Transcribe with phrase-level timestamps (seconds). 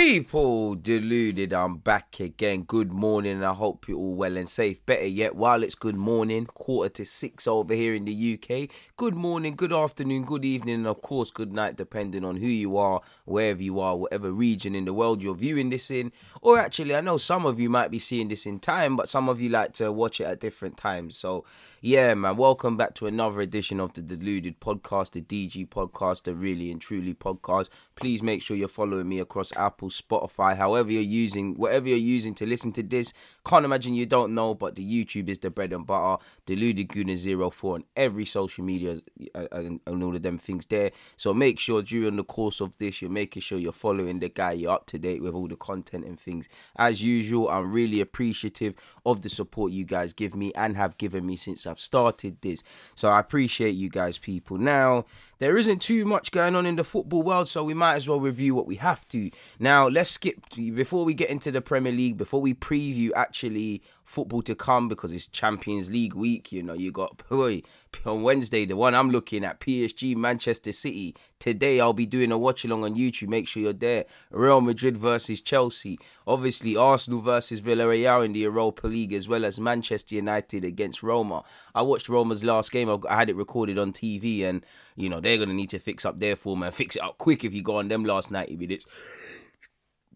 [0.00, 2.62] People deluded, I'm back again.
[2.62, 4.84] Good morning, I hope you're all well and safe.
[4.86, 8.70] Better yet, while it's good morning, quarter to six over here in the UK.
[8.96, 12.78] Good morning, good afternoon, good evening, and of course, good night, depending on who you
[12.78, 16.12] are, wherever you are, whatever region in the world you're viewing this in.
[16.40, 19.28] Or actually, I know some of you might be seeing this in time, but some
[19.28, 21.18] of you like to watch it at different times.
[21.18, 21.44] So,
[21.82, 26.34] yeah, man, welcome back to another edition of the Deluded Podcast, the DG Podcast, the
[26.34, 27.68] Really and Truly Podcast.
[27.96, 32.34] Please make sure you're following me across Apple, Spotify, however you're using, whatever you're using
[32.34, 33.12] to listen to this.
[33.44, 36.22] Can't imagine you don't know, but the YouTube is the bread and butter.
[36.46, 37.16] Deluded Guna
[37.50, 39.00] 04 on every social media
[39.34, 40.90] uh, and, and all of them things there.
[41.16, 44.52] So make sure during the course of this, you're making sure you're following the guy,
[44.52, 46.48] you're up to date with all the content and things.
[46.76, 51.26] As usual, I'm really appreciative of the support you guys give me and have given
[51.26, 52.62] me since I've started this.
[52.94, 54.58] So I appreciate you guys, people.
[54.58, 55.04] Now,
[55.40, 58.20] there isn't too much going on in the football world, so we might as well
[58.20, 59.30] review what we have to.
[59.58, 64.42] Now, let's skip before we get into the Premier League, before we preview actually football
[64.42, 66.52] to come because it's Champions League week.
[66.52, 67.62] You know, you got boy,
[68.06, 71.14] on Wednesday, the one I'm looking at, PSG, Manchester City.
[71.38, 73.28] Today, I'll be doing a watch along on YouTube.
[73.28, 74.04] Make sure you're there.
[74.30, 75.98] Real Madrid versus Chelsea.
[76.26, 81.42] Obviously, Arsenal versus Villarreal in the Europa League, as well as Manchester United against Roma.
[81.74, 82.90] I watched Roma's last game.
[83.08, 84.64] I had it recorded on TV, and
[84.96, 87.44] you know they're gonna need to fix up their form and fix it up quick
[87.44, 88.86] if you go on them last 90 minutes.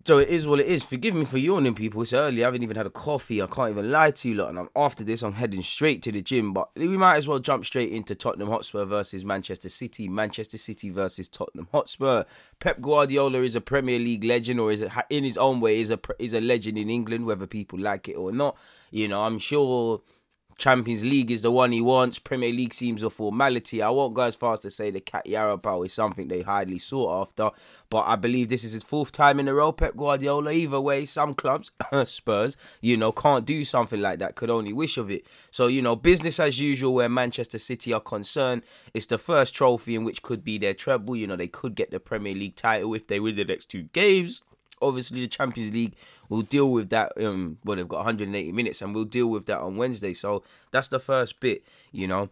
[0.06, 0.84] So it is what it is.
[0.84, 2.02] Forgive me for yawning, people.
[2.02, 2.44] It's early.
[2.44, 3.40] I haven't even had a coffee.
[3.40, 4.50] I can't even lie to you lot.
[4.50, 6.52] And I'm, after this, I'm heading straight to the gym.
[6.52, 10.10] But we might as well jump straight into Tottenham Hotspur versus Manchester City.
[10.10, 12.24] Manchester City versus Tottenham Hotspur.
[12.58, 15.90] Pep Guardiola is a Premier League legend, or is it, in his own way is
[15.90, 18.58] a is a legend in England, whether people like it or not.
[18.90, 20.02] You know, I'm sure
[20.56, 22.18] Champions League is the one he wants.
[22.18, 23.82] Premier League seems a formality.
[23.82, 27.22] I won't go as far as to say the Carabao is something they highly sought
[27.22, 27.50] after,
[27.90, 29.72] but I believe this is his fourth time in a row.
[29.72, 30.52] Pep Guardiola.
[30.52, 31.70] Either way, some clubs,
[32.04, 34.34] Spurs, you know, can't do something like that.
[34.34, 35.26] Could only wish of it.
[35.50, 38.62] So you know, business as usual where Manchester City are concerned.
[38.92, 41.16] It's the first trophy in which could be their treble.
[41.16, 43.84] You know, they could get the Premier League title if they win the next two
[43.92, 44.42] games
[44.80, 45.94] obviously the Champions League
[46.28, 47.12] will deal with that.
[47.22, 50.14] Um, well, they've got 180 minutes, and we'll deal with that on Wednesday.
[50.14, 52.30] So that's the first bit, you know.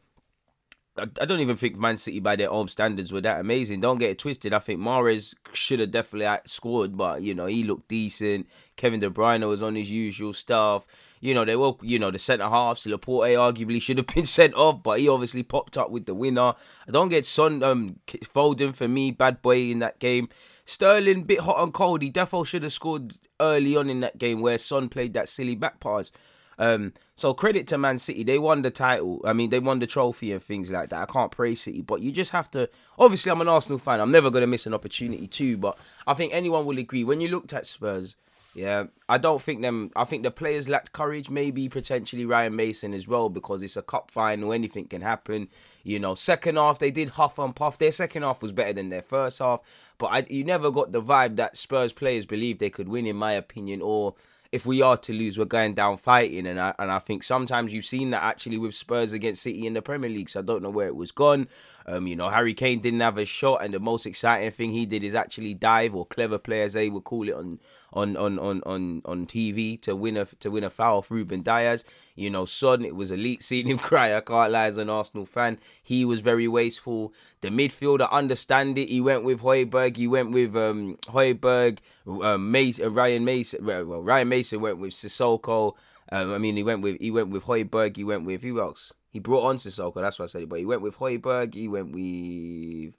[0.94, 3.80] I, don't even think Man City, by their own standards, were that amazing.
[3.80, 4.52] Don't get it twisted.
[4.52, 8.46] I think Mahrez should have definitely scored, but you know he looked decent.
[8.76, 10.86] Kevin De Bruyne was on his usual stuff.
[11.20, 12.86] You know they were, you know the centre halves.
[12.86, 16.54] Laporte arguably should have been sent off, but he obviously popped up with the winner.
[16.86, 20.28] I don't get Son um Foden for me, bad boy in that game.
[20.66, 22.02] Sterling bit hot and cold.
[22.02, 25.54] He definitely should have scored early on in that game where Son played that silly
[25.54, 26.12] back pass.
[26.58, 29.20] Um, so credit to Man City, they won the title.
[29.24, 31.08] I mean, they won the trophy and things like that.
[31.08, 32.68] I can't praise City, but you just have to.
[32.98, 34.00] Obviously, I'm an Arsenal fan.
[34.00, 35.56] I'm never going to miss an opportunity too.
[35.56, 38.16] But I think anyone will agree when you looked at Spurs.
[38.56, 39.92] Yeah, I don't think them.
[39.94, 41.30] I think the players lacked courage.
[41.30, 44.52] Maybe potentially Ryan Mason as well because it's a cup final.
[44.52, 45.46] Anything can happen.
[45.84, 47.78] You know, second half they did huff and puff.
[47.78, 49.60] Their second half was better than their first half,
[49.96, 53.14] but I, you never got the vibe that Spurs players believed they could win, in
[53.14, 54.16] my opinion, or
[54.52, 56.46] if we are to lose, we're going down fighting.
[56.46, 59.72] And I, and I think sometimes you've seen that actually with Spurs against City in
[59.72, 60.28] the Premier League.
[60.28, 61.48] So I don't know where it was gone.
[61.86, 64.86] Um, you know, Harry Kane didn't have a shot, and the most exciting thing he
[64.86, 67.58] did is actually dive or clever play, as they would call it on
[67.92, 71.42] on on on on, on TV to win a to win a foul off Ruben
[71.42, 71.84] Dias.
[72.14, 74.16] You know, Son, it was elite seeing him cry.
[74.16, 75.58] I can't lie as an Arsenal fan.
[75.82, 77.12] He was very wasteful.
[77.40, 78.88] The midfielder understand it.
[78.88, 79.96] He went with Højbjerg.
[79.96, 83.64] He went with um Højbjerg, Mason, uh, Ryan Mason.
[83.64, 85.74] Well, Ryan Mason went with Sissoko.
[86.10, 87.96] Um, I mean, he went with he went with Højbjerg.
[87.96, 88.92] He went with who else?
[89.10, 89.94] He brought on Sissoko.
[89.96, 90.48] That's what I said.
[90.48, 91.54] But he went with Højbjerg.
[91.54, 92.94] He went with.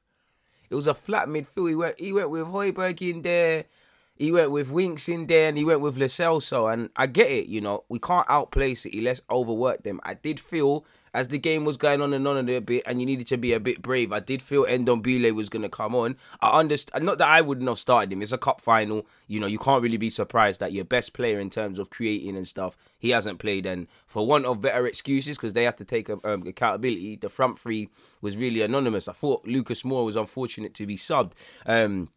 [0.70, 1.70] It was a flat midfield.
[1.70, 2.00] He went.
[2.00, 3.66] He went with Højbjerg in there.
[4.16, 6.72] He went with Winks in there and he went with Lo Celso.
[6.72, 9.02] And I get it, you know, we can't outplay City.
[9.02, 10.00] Let's overwork them.
[10.04, 13.06] I did feel as the game was going on and on a bit and you
[13.06, 16.18] needed to be a bit brave, I did feel Ndombele was going to come on.
[16.42, 18.22] I understand, not that I wouldn't have started him.
[18.22, 19.06] It's a cup final.
[19.28, 22.36] You know, you can't really be surprised that your best player in terms of creating
[22.36, 23.66] and stuff, he hasn't played.
[23.66, 27.60] And for want of better excuses, because they have to take um, accountability, the front
[27.60, 27.90] three
[28.22, 29.08] was really anonymous.
[29.08, 31.34] I thought Lucas Moura was unfortunate to be subbed.
[31.66, 32.10] Um,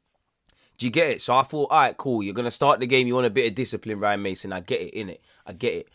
[0.79, 1.23] do you get it?
[1.23, 2.23] So I thought, all right, cool.
[2.23, 3.07] You're gonna start the game.
[3.07, 4.53] You want a bit of discipline, Ryan Mason.
[4.53, 5.23] I get it, in it.
[5.47, 5.89] I get it.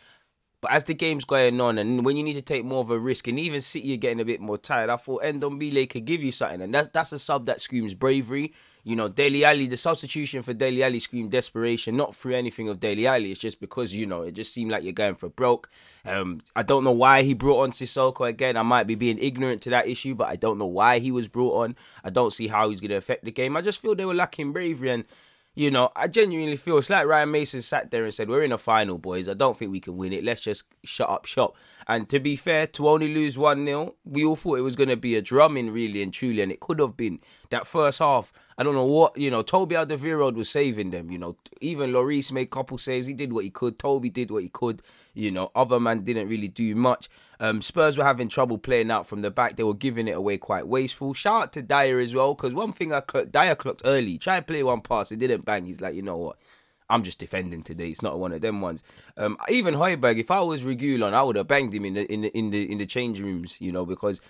[0.62, 3.00] But as the game's going on, and when you need to take more of a
[3.00, 6.22] risk, and even City are getting a bit more tired, I thought Ndombele could give
[6.22, 8.54] you something, and that's that's a sub that screams bravery.
[8.84, 12.80] You know, Dele Alli, the substitution for Dele Alli screamed desperation, not through anything of
[12.80, 13.30] Dele Alli.
[13.30, 15.70] It's just because, you know, it just seemed like you're going for broke.
[16.04, 18.58] Um, I don't know why he brought on Sissoko again.
[18.58, 21.28] I might be being ignorant to that issue, but I don't know why he was
[21.28, 21.76] brought on.
[22.04, 23.56] I don't see how he's going to affect the game.
[23.56, 24.90] I just feel they were lacking bravery.
[24.90, 25.06] And
[25.54, 28.54] You know, I genuinely feel it's like Ryan Mason sat there and said, We're in
[28.54, 29.28] a final, boys.
[29.28, 30.24] I don't think we can win it.
[30.24, 31.58] Let's just shut up shop.
[31.88, 34.90] And to be fair, to only lose 1 0, we all thought it was going
[34.90, 36.42] to be a drumming, really and truly.
[36.42, 37.20] And it could have been.
[37.50, 41.10] That first half, I don't know what, you know, Toby Alderweireld was saving them.
[41.10, 43.08] You know, even Lloris made couple saves.
[43.08, 43.80] He did what he could.
[43.80, 44.84] Toby did what he could.
[45.16, 47.10] You know, other man didn't really do much.
[47.40, 49.56] Um, Spurs were having trouble playing out from the back.
[49.56, 51.16] They were giving it away quite wasteful.
[51.16, 54.20] Shout out to Dier as well, because one thing I cl- Dier clocked early.
[54.20, 55.66] Tried to play one pass, it didn't bang.
[55.66, 56.38] He's like, you know what?
[56.88, 57.90] I'm just defending today.
[57.90, 58.84] It's not one of them ones.
[59.18, 62.22] Um, even Højbjerg, if I was Reguilon, I would have banged him in the in
[62.22, 64.22] the in the in the change rooms, you know, because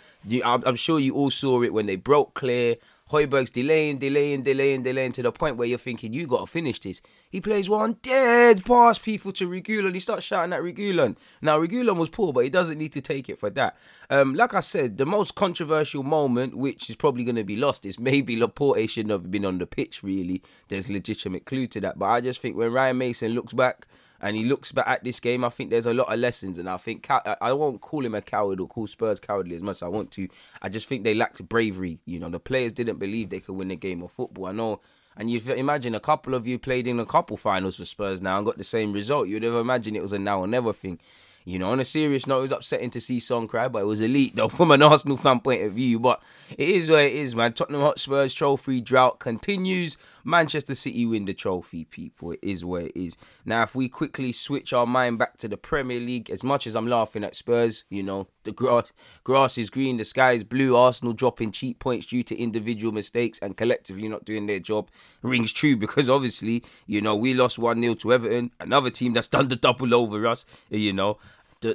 [0.46, 2.76] I'm, I'm sure you all saw it when they broke clear.
[3.12, 6.80] Højbjerg's delaying, delaying, delaying, delaying to the point where you're thinking, you got to finish
[6.80, 7.02] this.
[7.30, 9.94] He plays one dead pass, people to Reguilon.
[9.94, 11.18] He starts shouting at Reguilon.
[11.42, 13.78] Now, Reguilon was poor, but he doesn't need to take it for that.
[14.10, 17.86] Um, like I said, the most controversial moment, which is probably going to be lost,
[17.86, 20.42] is maybe Laporte shouldn't have been on the pitch, really.
[20.70, 22.00] There's legitimate clue to that.
[22.00, 23.88] But I just think when Ryan Mason looks back,
[24.22, 26.70] and he looks back at this game, I think there's a lot of lessons, and
[26.70, 29.84] I think I won't call him a coward or call Spurs cowardly as much as
[29.84, 30.28] I want to.
[30.62, 32.00] I just think they lacked bravery.
[32.06, 34.46] You know, the players didn't believe they could win a game of football.
[34.46, 34.80] I know.
[35.18, 38.38] And you imagine a couple of you played in a couple finals for Spurs now
[38.38, 39.28] and got the same result.
[39.28, 41.00] You'd have imagined it was a now or never thing.
[41.44, 43.86] You know, on a serious note, it was upsetting to see Son cry, but it
[43.86, 46.00] was elite though from an Arsenal fan point of view.
[46.00, 46.22] But
[46.58, 47.54] it is what it is, man.
[47.54, 49.98] Tottenham Hotspurs trophy drought continues.
[50.24, 52.32] Manchester City win the trophy, people.
[52.32, 53.18] It is where it is.
[53.46, 56.76] Now, if we quickly switch our mind back to the Premier League, as much as
[56.76, 58.92] I'm laughing at Spurs, you know, the grass,
[59.24, 60.76] grass is green, the sky is blue.
[60.76, 64.90] Arsenal dropping cheap points due to individual mistakes and collectively not doing their job
[65.22, 69.28] rings true because obviously, you know, we lost 1 0 to Everton, another team that's
[69.28, 71.18] done the double over us, you know.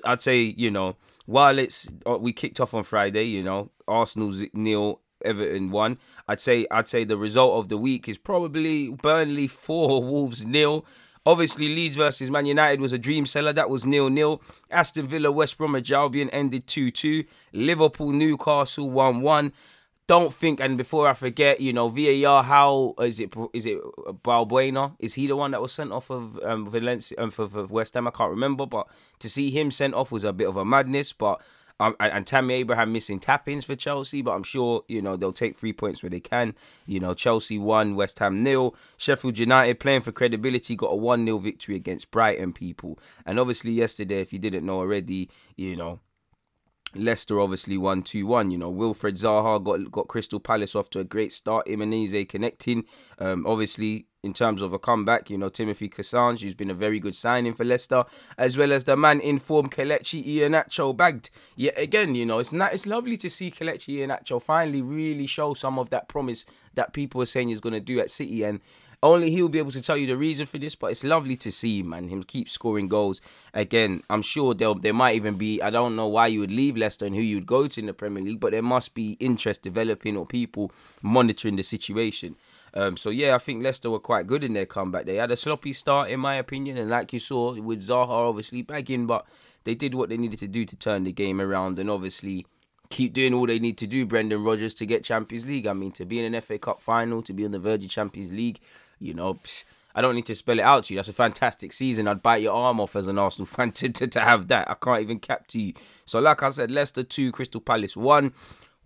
[0.04, 0.96] I'd say, you know,
[1.26, 5.98] while it's uh, we kicked off on Friday, you know, Arsenal's nil, Everton one.
[6.28, 10.84] I'd say I'd say the result of the week is probably Burnley four, Wolves nil.
[11.24, 13.52] Obviously, Leeds versus Man United was a dream seller.
[13.52, 14.40] That was nil nil.
[14.70, 17.24] Aston Villa, West Bromwich Albion ended 2 2.
[17.52, 19.52] Liverpool, Newcastle 1 1
[20.06, 23.34] don't think, and before I forget, you know, VAR, how is it?
[23.52, 23.80] Is it
[24.22, 24.94] Balbuena?
[25.00, 27.94] Is he the one that was sent off of um, Valencia um, for, for West
[27.94, 28.06] Ham?
[28.06, 28.86] I can't remember, but
[29.18, 31.12] to see him sent off was a bit of a madness.
[31.12, 31.42] But
[31.78, 35.32] um, and, and Tammy Abraham missing tappings for Chelsea, but I'm sure you know they'll
[35.32, 36.54] take three points where they can.
[36.86, 38.74] You know, Chelsea won, West Ham nil.
[38.96, 42.52] Sheffield United playing for credibility got a one 0 victory against Brighton.
[42.52, 46.00] People, and obviously yesterday, if you didn't know already, you know
[46.94, 48.50] Leicester obviously won 2 1.
[48.50, 51.66] You know, Wilfred Zaha got got Crystal Palace off to a great start.
[51.66, 52.84] Imaneze connecting.
[53.18, 56.98] Um, obviously, in terms of a comeback, you know, Timothy Castagne, who's been a very
[56.98, 58.04] good signing for Leicester,
[58.36, 61.30] as well as the man in form, Kelechi Iheanacho, bagged.
[61.54, 65.54] Yet again, you know, it's not, it's lovely to see Kelechi Iheanacho finally really show
[65.54, 66.44] some of that promise
[66.74, 68.42] that people are saying he's going to do at City.
[68.42, 68.60] And
[69.02, 71.52] only he'll be able to tell you the reason for this, but it's lovely to
[71.52, 73.20] see, man, him keep scoring goals.
[73.54, 76.76] Again, I'm sure there there might even be, I don't know why you would leave
[76.76, 79.62] Leicester and who you'd go to in the Premier League, but there must be interest
[79.62, 82.36] developing or people monitoring the situation.
[82.76, 85.06] Um, so yeah, I think Leicester were quite good in their comeback.
[85.06, 88.60] They had a sloppy start, in my opinion, and like you saw with Zaha obviously
[88.60, 89.26] bagging, but
[89.64, 92.44] they did what they needed to do to turn the game around, and obviously
[92.90, 95.66] keep doing all they need to do, Brendan Rodgers, to get Champions League.
[95.66, 97.90] I mean, to be in an FA Cup final, to be on the verge of
[97.90, 98.60] Champions League,
[98.98, 99.38] you know,
[99.94, 100.98] I don't need to spell it out to you.
[100.98, 102.06] That's a fantastic season.
[102.06, 104.70] I'd bite your arm off as an Arsenal fan to, to, to have that.
[104.70, 105.72] I can't even cap to you.
[106.04, 108.34] So, like I said, Leicester 2, Crystal Palace 1.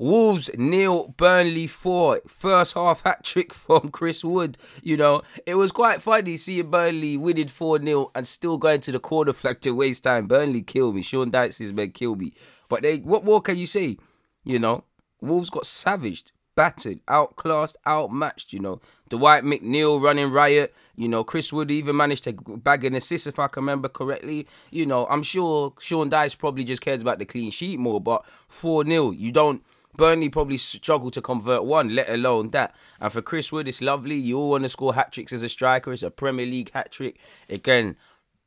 [0.00, 2.22] Wolves nil, Burnley four.
[2.26, 4.56] First half hat trick from Chris Wood.
[4.82, 8.92] You know, it was quite funny seeing Burnley winning 4 0 and still going to
[8.92, 10.26] the corner flag to waste time.
[10.26, 11.02] Burnley kill me.
[11.02, 12.32] Sean Dyche's men kill me.
[12.70, 13.98] But they, what more can you say?
[14.42, 14.84] You know,
[15.20, 18.54] Wolves got savaged battered, outclassed, outmatched.
[18.54, 18.80] You know,
[19.10, 20.74] Dwight McNeil running riot.
[20.96, 24.46] You know, Chris Wood even managed to bag an assist if I can remember correctly.
[24.70, 28.24] You know, I'm sure Sean Dyche probably just cares about the clean sheet more, but
[28.48, 29.62] 4 0, you don't.
[29.96, 32.74] Burnley probably struggle to convert one, let alone that.
[33.00, 34.14] And for Chris Wood, it's lovely.
[34.14, 35.92] You all want to score hat tricks as a striker.
[35.92, 37.18] It's a Premier League hat trick.
[37.48, 37.96] Again,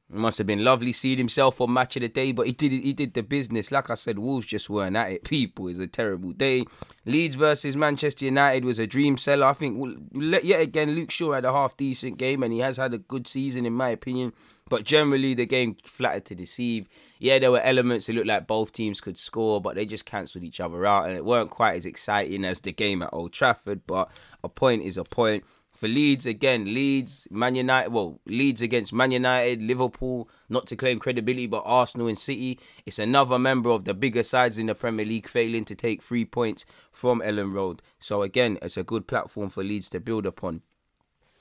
[0.09, 2.71] it must have been lovely seeing himself on match of the day, but he did
[2.71, 3.71] he did the business.
[3.71, 5.23] Like I said, Wolves just weren't at it.
[5.23, 6.65] People, it's a terrible day.
[7.05, 9.47] Leeds versus Manchester United was a dream seller.
[9.47, 12.93] I think yet again Luke Shaw had a half decent game, and he has had
[12.93, 14.33] a good season in my opinion.
[14.69, 16.87] But generally, the game flattered to deceive.
[17.19, 20.43] Yeah, there were elements that looked like both teams could score, but they just cancelled
[20.43, 23.85] each other out, and it weren't quite as exciting as the game at Old Trafford.
[23.85, 24.09] But
[24.43, 25.43] a point is a point
[25.73, 30.99] for Leeds again, Leeds, Man United, well, Leeds against Man United, Liverpool, not to claim
[30.99, 32.59] credibility, but Arsenal and City.
[32.85, 36.25] It's another member of the bigger sides in the Premier League failing to take three
[36.25, 37.81] points from Elland Road.
[37.99, 40.61] So again, it's a good platform for Leeds to build upon.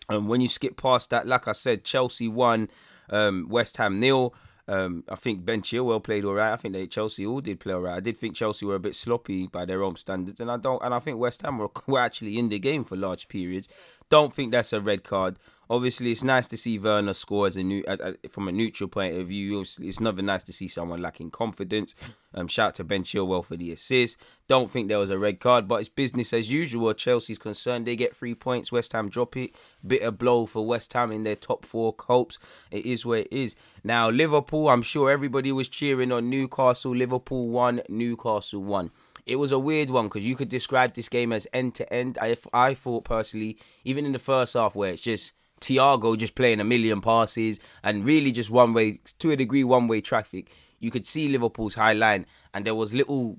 [0.09, 2.69] And when you skip past that, like I said, Chelsea won,
[3.11, 4.35] um, West Ham nil.
[4.69, 6.52] Um, I think Ben Chilwell played all right.
[6.52, 7.97] I think they Chelsea all did play all right.
[7.97, 10.83] I did think Chelsea were a bit sloppy by their own standards, and I don't.
[10.85, 13.69] And I think West Ham were, were actually in the game for large periods.
[14.09, 15.38] Don't think that's a red card
[15.69, 17.83] obviously it's nice to see Werner score as a new
[18.28, 19.59] from a neutral point of view.
[19.59, 21.95] Obviously, It's never nice to see someone lacking confidence.
[22.35, 24.16] Um, shout to Ben Chilwell for the assist.
[24.49, 26.92] Don't think there was a red card, but it's business as usual.
[26.95, 28.73] Chelsea's concerned they get three points.
[28.73, 29.54] West Ham drop it.
[29.87, 32.38] Bitter blow for West Ham in their top four hopes.
[32.71, 33.54] It is where it is.
[33.85, 36.95] Now Liverpool, I'm sure everybody was cheering on Newcastle.
[36.95, 37.83] Liverpool won.
[37.88, 38.90] Newcastle won
[39.26, 42.19] it was a weird one because you could describe this game as end to end.
[42.21, 46.61] I I thought personally, even in the first half where it's just Thiago just playing
[46.61, 50.50] a million passes and really just one way, to a degree, one way traffic.
[50.81, 53.38] You could see Liverpool's high line, and there was little,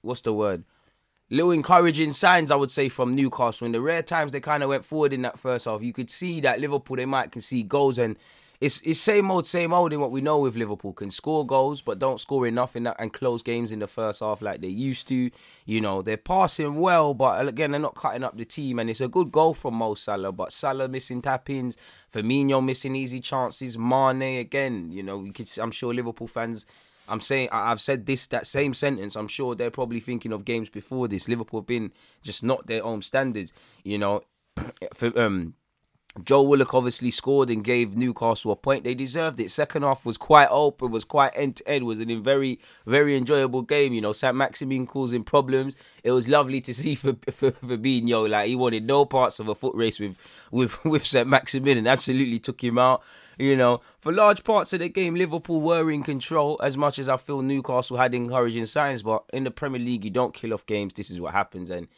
[0.00, 0.64] what's the word?
[1.30, 3.66] Little encouraging signs, I would say, from Newcastle.
[3.66, 6.10] In the rare times they kind of went forward in that first half, you could
[6.10, 8.16] see that Liverpool they might can see goals and
[8.64, 10.94] it's it's same old, same old in what we know with Liverpool.
[10.94, 14.20] Can score goals, but don't score enough in that and close games in the first
[14.20, 15.30] half like they used to.
[15.66, 18.78] You know, they're passing well, but again, they're not cutting up the team.
[18.78, 21.76] And it's a good goal from Mo Salah, but Salah missing tap-ins,
[22.10, 24.90] Firmino missing easy chances, Mane again.
[24.90, 25.48] You know, you could.
[25.58, 26.64] I'm sure Liverpool fans.
[27.06, 29.14] I'm saying I've said this that same sentence.
[29.14, 31.28] I'm sure they're probably thinking of games before this.
[31.28, 31.92] Liverpool have been
[32.22, 33.52] just not their own standards.
[33.82, 34.22] You know,
[34.94, 35.54] for um
[36.22, 38.84] Joe Willock obviously scored and gave Newcastle a point.
[38.84, 39.50] They deserved it.
[39.50, 43.62] Second half was quite open, was quite end to end, was a very, very enjoyable
[43.62, 43.92] game.
[43.92, 45.74] You know, Saint Maximin causing problems.
[46.04, 48.28] It was lovely to see for for Fabinho.
[48.28, 50.16] Like he wanted no parts of a foot race with
[50.52, 53.02] with with Saint Maximin and absolutely took him out.
[53.36, 56.60] You know, for large parts of the game, Liverpool were in control.
[56.62, 60.10] As much as I feel Newcastle had encouraging signs, but in the Premier League, you
[60.10, 60.94] don't kill off games.
[60.94, 61.88] This is what happens, and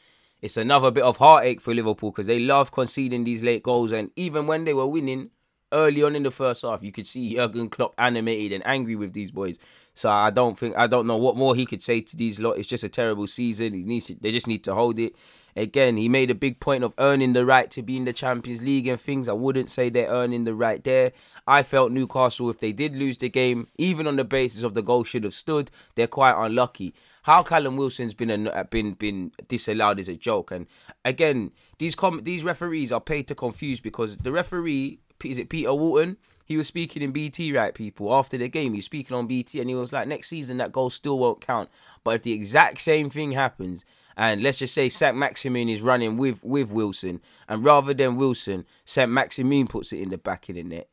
[0.43, 3.93] it's another bit of heartache for Liverpool because they love conceding these late goals.
[3.93, 5.31] And even when they were winning
[5.73, 9.13] early on in the first half, you could see Jurgen Klopp animated and angry with
[9.13, 9.59] these boys.
[9.95, 12.59] So I don't think I don't know what more he could say to these lot.
[12.59, 13.73] It's just a terrible season.
[13.73, 15.15] He needs to, they just need to hold it.
[15.57, 18.63] Again, he made a big point of earning the right to be in the Champions
[18.63, 19.27] League and things.
[19.27, 21.13] I wouldn't say they're earning the right there.
[21.47, 24.83] I felt Newcastle, if they did lose the game, even on the basis of the
[24.83, 26.95] goal should have stood, they're quite unlucky.
[27.23, 30.51] How Callum Wilson's been a, uh, been been disallowed is a joke.
[30.51, 30.67] And
[31.07, 35.73] again, these com- these referees are paid to confuse because the referee is it Peter
[35.73, 36.19] Walton?
[36.45, 38.73] He was speaking in BT, right, people, after the game.
[38.73, 41.41] He was speaking on BT and he was like, next season that goal still won't
[41.41, 41.69] count.
[42.05, 43.85] But if the exact same thing happens
[44.17, 48.65] and let's just say Saint Maximin is running with with Wilson, and rather than Wilson,
[48.85, 50.89] Saint Maximin puts it in the back of the net.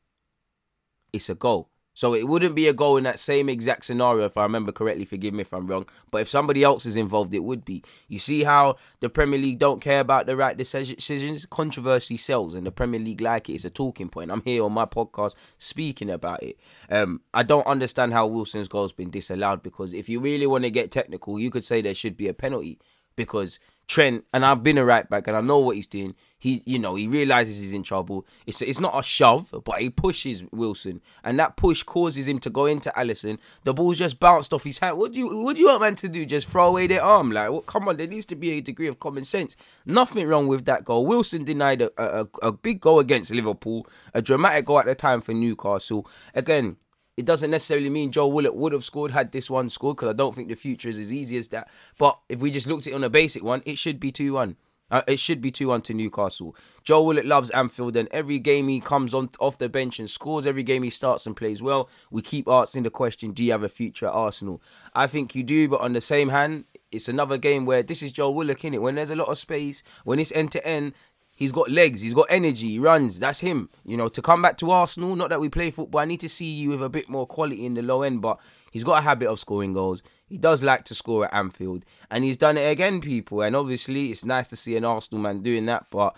[1.11, 1.69] It's a goal.
[1.95, 5.05] So it wouldn't be a goal in that same exact scenario if I remember correctly.
[5.05, 5.85] Forgive me if I'm wrong.
[6.09, 7.83] But if somebody else is involved, it would be.
[8.07, 11.45] You see how the Premier League don't care about the right decisions?
[11.45, 13.53] Controversy sells, and the Premier League like it.
[13.53, 14.31] It's a talking point.
[14.31, 16.57] I'm here on my podcast speaking about it.
[16.89, 20.71] Um, I don't understand how Wilson's goal's been disallowed because if you really want to
[20.71, 22.79] get technical, you could say there should be a penalty
[23.15, 26.15] because Trent and I've been a right back and I know what he's doing.
[26.39, 28.25] He, you know, he realizes he's in trouble.
[28.45, 32.49] It's it's not a shove, but he pushes Wilson, and that push causes him to
[32.49, 33.39] go into Alisson.
[33.63, 34.97] The ball's just bounced off his hand.
[34.97, 36.25] What do you what do you want man to do?
[36.25, 37.31] Just throw away their arm?
[37.31, 39.55] Like, well, come on, there needs to be a degree of common sense.
[39.85, 41.05] Nothing wrong with that goal.
[41.05, 45.21] Wilson denied a, a, a big goal against Liverpool, a dramatic goal at the time
[45.21, 46.07] for Newcastle.
[46.33, 46.77] Again,
[47.15, 50.13] it doesn't necessarily mean Joe Willock would have scored had this one scored because I
[50.13, 51.69] don't think the future is as easy as that.
[51.97, 54.33] But if we just looked at it on a basic one, it should be 2
[54.33, 54.55] 1.
[54.91, 56.55] Uh, it should be 2 1 to Newcastle.
[56.83, 60.45] Joe Willock loves Anfield, and every game he comes on off the bench and scores,
[60.45, 63.63] every game he starts and plays well, we keep asking the question do you have
[63.63, 64.61] a future at Arsenal?
[64.93, 68.11] I think you do, but on the same hand, it's another game where this is
[68.11, 68.81] Joe Willock in it.
[68.81, 70.93] When there's a lot of space, when it's end to end,
[71.35, 73.19] He's got legs, he's got energy, he runs.
[73.19, 73.69] That's him.
[73.83, 76.29] You know, to come back to Arsenal, not that we play football, I need to
[76.29, 78.39] see you with a bit more quality in the low end, but
[78.71, 80.03] he's got a habit of scoring goals.
[80.27, 83.41] He does like to score at Anfield, and he's done it again, people.
[83.41, 86.15] And obviously, it's nice to see an Arsenal man doing that, but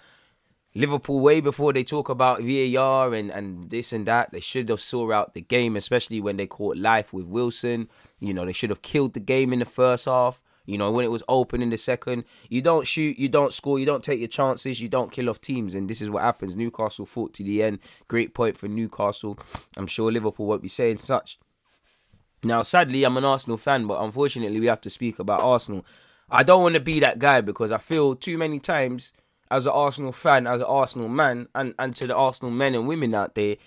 [0.78, 4.82] Liverpool, way before they talk about VAR and, and this and that, they should have
[4.82, 7.88] saw out the game, especially when they caught life with Wilson.
[8.20, 10.44] You know, they should have killed the game in the first half.
[10.66, 13.80] You know, when it was open in the second, you don't shoot, you don't score,
[13.80, 16.56] you don't take your chances, you don't kill off teams, and this is what happens.
[16.56, 17.80] Newcastle fought to the end.
[18.08, 19.38] Great point for Newcastle.
[19.78, 21.40] I'm sure Liverpool won't be saying such.
[22.44, 25.86] Now, sadly, I'm an Arsenal fan, but unfortunately, we have to speak about Arsenal.
[26.30, 29.14] I don't want to be that guy because I feel too many times
[29.52, 32.88] as an Arsenal fan, as an Arsenal man, and, and to the Arsenal men and
[32.88, 33.58] women out there,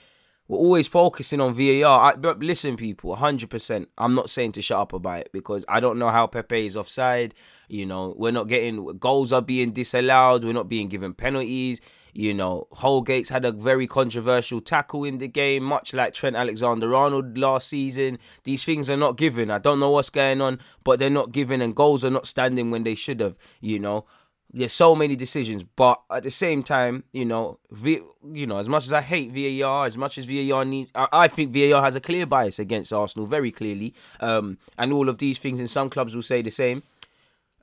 [0.48, 2.12] we're always focusing on VAR.
[2.12, 3.86] I, but listen, people, 100%.
[3.98, 6.74] I'm not saying to shut up about it because I don't know how Pepe is
[6.74, 7.34] offside.
[7.68, 10.44] You know, we're not getting goals are being disallowed.
[10.44, 11.82] We're not being given penalties.
[12.14, 16.94] You know, Holgate's had a very controversial tackle in the game, much like Trent Alexander
[16.94, 18.18] Arnold last season.
[18.44, 19.50] These things are not given.
[19.50, 22.70] I don't know what's going on, but they're not given, and goals are not standing
[22.70, 23.38] when they should have.
[23.60, 24.06] You know,
[24.52, 28.00] there's so many decisions, but at the same time, you know, v,
[28.32, 31.28] you know, as much as I hate VAR, as much as VAR needs, I, I,
[31.28, 35.38] think VAR has a clear bias against Arsenal, very clearly, um, and all of these
[35.38, 35.60] things.
[35.60, 36.82] And some clubs will say the same.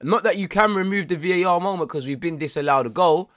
[0.03, 3.31] Not that you can remove the VAR moment because we've been disallowed a goal,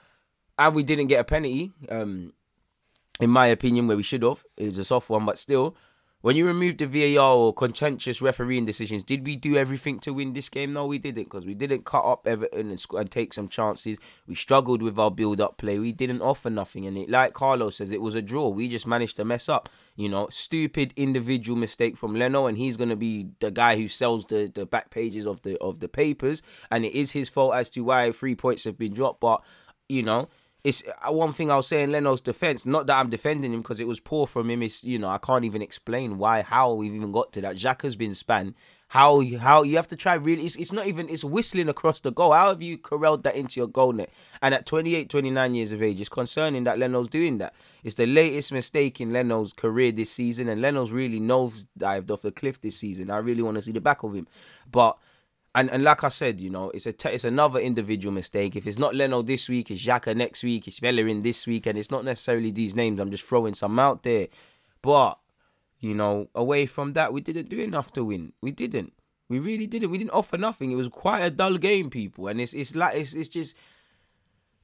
[0.57, 1.71] and we didn't get a penalty.
[1.89, 2.33] Um,
[3.19, 5.75] in my opinion, where we should have, is a soft one, but still,
[6.21, 10.33] when you remove the VAR or contentious refereeing decisions, did we do everything to win
[10.33, 10.73] this game?
[10.73, 13.97] No, we didn't because we didn't cut up Everton and, and take some chances.
[14.27, 15.79] We struggled with our build up play.
[15.79, 16.85] We didn't offer nothing.
[16.85, 18.49] And it, like Carlos says, it was a draw.
[18.49, 19.69] We just managed to mess up.
[19.95, 23.87] You know, stupid individual mistake from Leno, and he's going to be the guy who
[23.87, 26.41] sells the, the back pages of the of the papers.
[26.69, 29.21] And it is his fault as to why three points have been dropped.
[29.21, 29.41] But,
[29.87, 30.27] you know,
[30.63, 32.65] it's uh, one thing I'll say in Leno's defense.
[32.65, 34.61] Not that I'm defending him because it was poor from him.
[34.61, 37.55] It's you know I can't even explain why how we've even got to that.
[37.55, 38.55] Xhaka's been spanned.
[38.89, 40.45] How how you have to try really?
[40.45, 42.33] It's, it's not even it's whistling across the goal.
[42.33, 44.09] How have you corralled that into your goal net?
[44.41, 47.53] And at 28, 29 years of age, it's concerning that Leno's doing that.
[47.83, 52.23] It's the latest mistake in Leno's career this season, and Leno's really nose dived off
[52.23, 53.11] the cliff this season.
[53.11, 54.27] I really want to see the back of him,
[54.69, 54.97] but
[55.55, 58.55] and and like I said, you know, it's a it's another individual mistake.
[58.55, 61.77] If it's not Leno this week, it's Xhaka next week, it's Bellerin this week, and
[61.77, 62.99] it's not necessarily these names.
[62.99, 64.27] I'm just throwing some out there,
[64.81, 65.17] but
[65.79, 68.33] you know, away from that, we didn't do enough to win.
[68.41, 68.93] We didn't.
[69.27, 69.91] We really didn't.
[69.91, 70.71] We didn't offer nothing.
[70.71, 73.55] It was quite a dull game, people, and it's it's like it's it's just.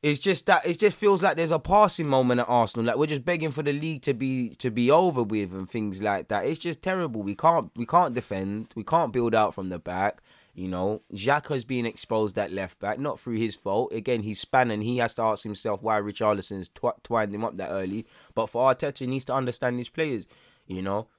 [0.04, 2.86] It's just that it just feels like there's a passing moment at Arsenal.
[2.86, 6.04] Like we're just begging for the league to be to be over with and things
[6.04, 6.46] like that.
[6.46, 7.24] It's just terrible.
[7.24, 8.68] We can't we can't defend.
[8.76, 10.22] We can't build out from the back.
[10.56, 13.92] You know, Xhaka's being exposed at left back, not through his fault.
[13.92, 14.82] Again, he's spanning.
[14.82, 18.06] He has to ask himself why Richarlison's tw- twined him up that early.
[18.34, 20.26] But for Arteta, he needs to understand his players.
[20.66, 21.10] You know,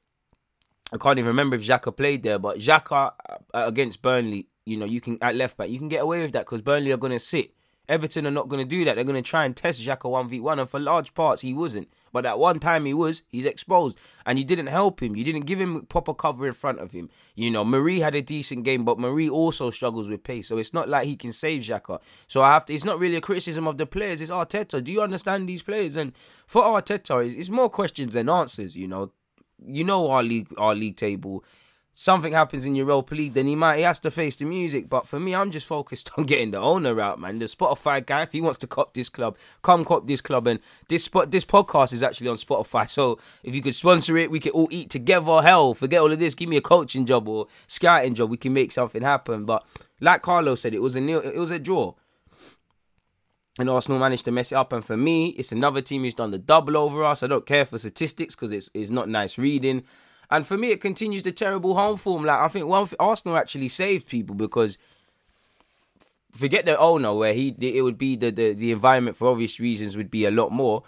[0.91, 4.87] I can't even remember if Xhaka played there, but Xhaka uh, against Burnley, you know,
[4.87, 7.13] you can at left back, you can get away with that because Burnley are going
[7.13, 7.53] to sit.
[7.89, 8.97] Everton are not going to do that.
[8.97, 10.59] They're going to try and test Xhaka 1v1.
[10.59, 11.89] And for large parts, he wasn't.
[12.13, 13.23] But at one time, he was.
[13.29, 13.99] He's exposed.
[14.25, 15.15] And you didn't help him.
[15.15, 17.11] You didn't give him proper cover in front of him.
[17.35, 20.49] You know, Mari had a decent game, but Mari also struggles with pace.
[20.49, 22.01] So it's not like he can save Xhaka.
[22.27, 24.21] So I have to, it's not really a criticism of the players.
[24.21, 24.83] It's Arteta.
[24.83, 25.97] Do you understand these players?
[25.97, 26.13] And
[26.47, 29.13] for Arteta, it's, it's more questions than answers, you know.
[29.59, 31.43] You know our league, our league table
[31.99, 34.89] something happens in Europa League, then he might he has to face the music.
[34.89, 37.39] But for me, I'm just focused on getting the owner out, man.
[37.39, 40.47] The Spotify guy, if he wants to cop this club, come cop this club.
[40.47, 42.89] And this spot this podcast is actually on Spotify.
[42.89, 45.43] So if you could sponsor it, we could all eat together.
[45.43, 46.35] Hell, forget all of this.
[46.35, 48.31] Give me a coaching job or scouting job.
[48.31, 49.47] We can make something happen.
[49.47, 49.65] But
[50.01, 51.95] like Carlo said, it was a nil, it was a draw.
[53.59, 54.71] And Arsenal managed to mess it up.
[54.75, 57.23] And for me, it's another team who's done the double over us.
[57.23, 59.85] I don't care for statistics because it's, it's not nice reading.
[60.31, 62.25] And for me, it continues the terrible home form.
[62.25, 64.79] Like I think one Arsenal actually saved people because
[66.33, 69.97] forget the owner where he it would be the, the the environment for obvious reasons
[69.97, 70.83] would be a lot more.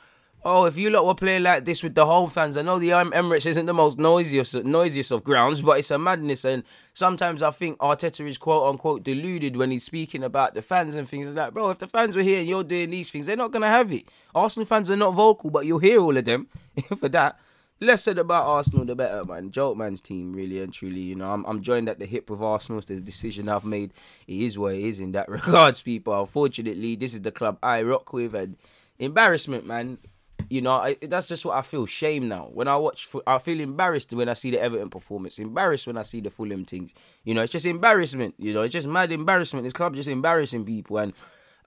[0.45, 2.91] Oh, if you lot were playing like this with the home fans, I know the
[2.91, 6.45] Emirates isn't the most noisiest noisiest of grounds, but it's a madness.
[6.45, 6.63] And
[6.95, 11.09] sometimes I think Arteta is quote unquote deluded when he's speaking about the fans and
[11.09, 13.51] things like, bro, if the fans were here and you're doing these things, they're not
[13.51, 14.05] gonna have it.
[14.35, 16.47] Arsenal fans are not vocal, but you'll hear all of them
[16.99, 17.37] for that
[17.81, 19.51] less said about Arsenal, the better, man.
[19.51, 21.01] Joke man's team, really and truly.
[21.01, 22.79] You know, I'm I'm joined at the hip with Arsenal.
[22.79, 23.93] It's the decision I've made.
[24.27, 26.19] It is what it is in that regards, people.
[26.19, 28.57] Unfortunately, this is the club I rock with, and
[28.99, 29.99] embarrassment, man.
[30.51, 31.85] You know, I, that's just what I feel.
[31.85, 32.49] Shame now.
[32.53, 35.39] When I watch, I feel embarrassed when I see the Everton performance.
[35.39, 36.95] Embarrassed when I see the Fulham things.
[37.25, 38.35] You know, it's just embarrassment.
[38.39, 39.65] You know, it's just mad embarrassment.
[39.65, 41.13] This club just embarrassing people, and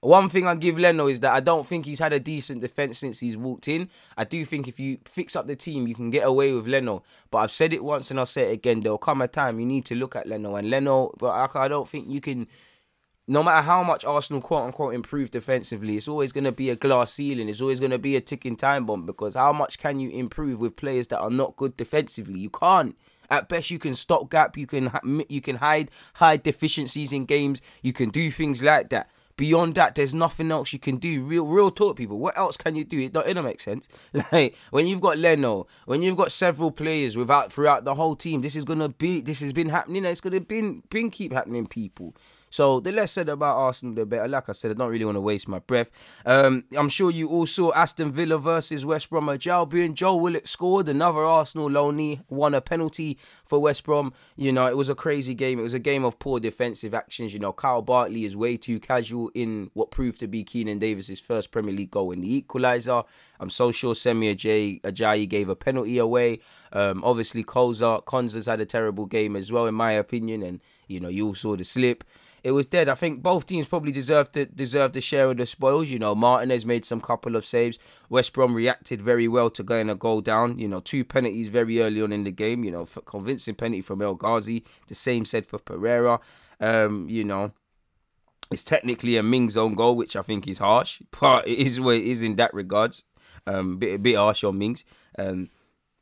[0.02, 2.98] one thing I give Leno is that I don't think he's had a decent defense
[2.98, 3.88] since he's walked in.
[4.18, 7.04] I do think if you fix up the team, you can get away with Leno.
[7.30, 8.82] But I've said it once and I'll say it again.
[8.82, 11.12] There'll come a time you need to look at Leno and Leno.
[11.20, 12.48] But I, don't think you can.
[13.28, 16.76] No matter how much Arsenal quote unquote improve defensively, it's always going to be a
[16.76, 17.48] glass ceiling.
[17.48, 20.60] It's always going to be a ticking time bomb because how much can you improve
[20.60, 22.40] with players that are not good defensively?
[22.40, 22.98] You can't.
[23.30, 24.58] At best, you can stop gap.
[24.58, 24.92] You can
[25.30, 27.62] you can hide hide deficiencies in games.
[27.84, 29.08] You can do things like that.
[29.42, 31.24] Beyond that, there's nothing else you can do.
[31.24, 32.20] Real, real talk, people.
[32.20, 33.00] What else can you do?
[33.00, 33.88] It don't, it don't make sense.
[34.32, 38.44] Like when you've got Leno, when you've got several players without throughout the whole team,
[38.44, 39.20] this is gonna be.
[39.20, 40.06] This has been happening.
[40.06, 42.16] It's gonna been been keep happening, people.
[42.52, 44.28] So the less said about Arsenal, the better.
[44.28, 45.90] Like I said, I don't really want to waste my breath.
[46.26, 49.96] Um, I'm sure you all saw Aston Villa versus West Bromwich Albion.
[49.96, 50.90] Joe Willock scored.
[50.90, 54.14] Another Arsenal loney won a penalty for West Brom.
[54.36, 55.60] You know, it was a crazy game.
[55.60, 57.34] It was a game of poor defensive actions.
[57.34, 61.22] You know, Kyle Bartley is way too casual in what proved to be Keinan Davis's
[61.22, 63.06] first Premier League goal in the equaliser.
[63.40, 66.40] I'm so sure Semi Ajayi gave a penalty away.
[66.74, 71.00] Um, obviously, Koza, Konsa's had a terrible game as well, in my opinion, and you
[71.00, 72.04] know, you all saw the slip
[72.44, 72.90] it was dead.
[72.90, 75.90] I think both teams probably deserved to deserved a share of the spoils.
[75.90, 77.78] You know, Martinez made some couple of saves.
[78.10, 80.58] West Brom reacted very well to going a goal down.
[80.58, 82.64] You know, two penalties very early on in the game.
[82.64, 84.64] You know, convincing penalty from El Ghazi.
[84.88, 86.20] The same said for Pereira.
[86.60, 87.52] Um, you know,
[88.50, 91.96] it's technically a Ming's own goal, which I think is harsh, but it is what
[91.96, 93.04] it is in that regards.
[93.48, 94.84] Um, bit a bit harsh on Mings,
[95.18, 95.50] um,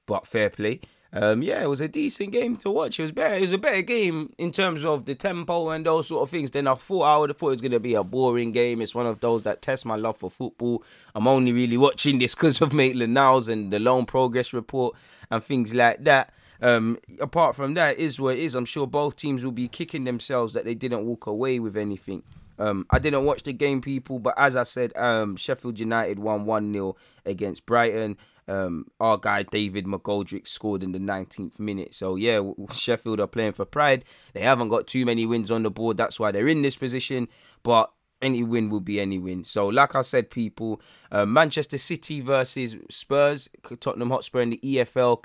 [0.06, 3.00] but fair play um, yeah, it was a decent game to watch.
[3.00, 3.36] It was better.
[3.36, 6.52] It was a better game in terms of the tempo and those sort of things
[6.52, 7.02] than I thought.
[7.02, 8.80] I would have thought it was going to be a boring game.
[8.80, 10.84] It's one of those that test my love for football.
[11.16, 14.96] I'm only really watching this because of Maitland Niles and the loan progress report
[15.32, 16.32] and things like that.
[16.62, 18.54] Um, apart from that, is what it is.
[18.54, 22.22] I'm sure both teams will be kicking themselves that they didn't walk away with anything.
[22.60, 26.46] Um, I didn't watch the game, people, but as I said, um, Sheffield United won
[26.46, 26.96] 1 0
[27.26, 28.18] against Brighton.
[28.50, 31.94] Um, our guy David McGoldrick scored in the 19th minute.
[31.94, 32.42] So yeah,
[32.74, 34.04] Sheffield are playing for pride.
[34.34, 35.98] They haven't got too many wins on the board.
[35.98, 37.28] That's why they're in this position.
[37.62, 39.44] But any win will be any win.
[39.44, 40.82] So like I said, people,
[41.12, 45.22] uh, Manchester City versus Spurs, Tottenham Hotspur in the EFL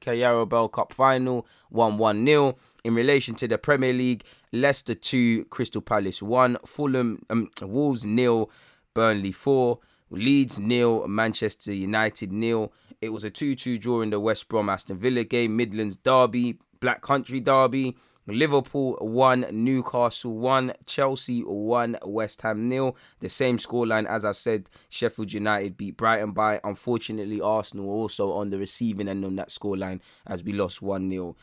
[0.00, 5.82] Carabao Cup final, one one 0 In relation to the Premier League, Leicester two, Crystal
[5.82, 8.50] Palace one, Fulham, um, Wolves nil,
[8.94, 9.78] Burnley four.
[10.12, 12.72] Leeds nil, Manchester United nil.
[13.00, 16.58] It was a 2 2 draw in the West Brom Aston Villa game, Midlands Derby,
[16.80, 17.96] Black Country Derby.
[18.26, 22.96] Liverpool 1, Newcastle 1, Chelsea 1, West Ham nil.
[23.18, 26.60] The same scoreline as I said, Sheffield United beat Brighton by.
[26.62, 31.34] Unfortunately, Arsenal also on the receiving end on that scoreline as we lost 1 0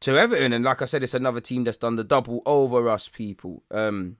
[0.00, 0.52] to Everton.
[0.52, 3.62] And like I said, it's another team that's done the double over us, people.
[3.70, 4.16] Um,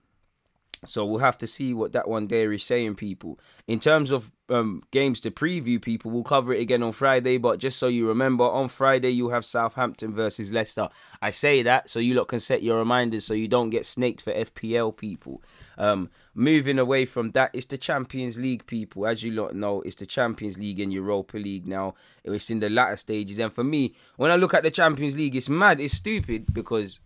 [0.85, 3.37] so we'll have to see what that one there is saying, people.
[3.67, 7.37] In terms of um, games to preview, people, we'll cover it again on Friday.
[7.37, 10.89] But just so you remember, on Friday you'll have Southampton versus Leicester.
[11.21, 14.21] I say that so you lot can set your reminders so you don't get snaked
[14.21, 15.43] for FPL, people.
[15.77, 19.05] Um, moving away from that, it's the Champions League, people.
[19.05, 21.95] As you lot know, it's the Champions League and Europa League now.
[22.23, 25.35] It's in the latter stages, and for me, when I look at the Champions League,
[25.35, 26.99] it's mad, it's stupid because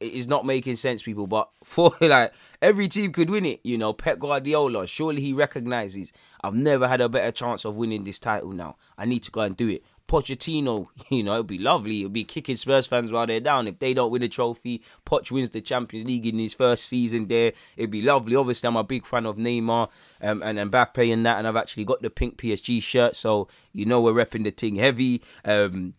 [0.00, 1.26] it is not making sense, people.
[1.26, 3.92] But for like every team could win it, you know.
[3.92, 8.52] Pep Guardiola, surely he recognizes I've never had a better chance of winning this title.
[8.52, 9.82] Now I need to go and do it.
[10.08, 12.00] Pochettino, you know, it'd be lovely.
[12.00, 13.66] It'd be kicking Spurs fans while they're down.
[13.66, 17.26] If they don't win a trophy, Poch wins the Champions League in his first season
[17.26, 17.52] there.
[17.76, 18.36] It'd be lovely.
[18.36, 19.88] Obviously, I'm a big fan of Neymar
[20.22, 23.84] um, and Mbappe and that, and I've actually got the pink PSG shirt, so you
[23.84, 25.22] know we're repping the thing heavy.
[25.44, 25.94] Um,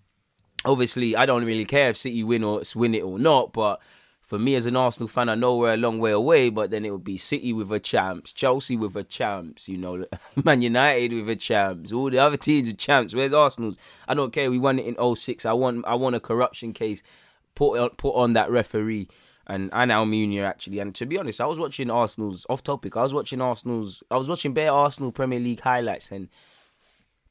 [0.66, 3.80] obviously, I don't really care if City win or win it or not, but
[4.22, 6.84] for me as an Arsenal fan, I know we're a long way away, but then
[6.84, 10.06] it would be City with a champs, Chelsea with a champs, you know,
[10.44, 13.16] Man United with a champs, all the other teams with champs.
[13.16, 13.78] Where's Arsenal's?
[14.08, 14.52] I don't care.
[14.52, 15.46] We won it in 06.
[15.46, 17.04] I want I want a corruption case
[17.56, 19.08] put on, put on that referee
[19.48, 20.80] and and Almunia actually.
[20.80, 22.98] And to be honest, I was watching Arsenal's off topic.
[22.98, 24.04] I was watching Arsenal's.
[24.12, 26.28] I was watching bare Arsenal Premier League highlights and